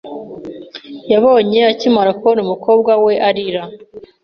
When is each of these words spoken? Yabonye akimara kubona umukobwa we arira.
Yabonye 1.11 1.59
akimara 1.71 2.11
kubona 2.19 2.39
umukobwa 2.45 2.91
we 3.03 3.13
arira. 3.27 3.63